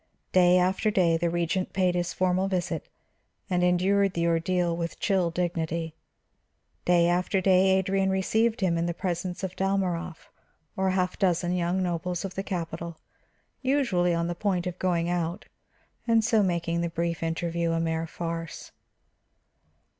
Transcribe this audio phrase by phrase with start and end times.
[0.31, 2.89] Day after day the Regent paid his formal visit
[3.51, 5.93] and endured the ordeal with chill dignity.
[6.85, 10.31] Day after day Adrian received him in the presence of Dalmorov
[10.75, 12.97] or half a dozen young nobles of the capital;
[13.61, 15.45] usually on the point of going out,
[16.07, 18.71] and so making the brief interview a mere farce.